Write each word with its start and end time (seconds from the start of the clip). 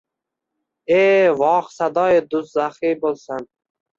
E 0.99 1.01
vox 1.41 1.65
sadoiy 1.77 2.19
duzzaxiy 2.31 2.95
bulsam 3.05 3.43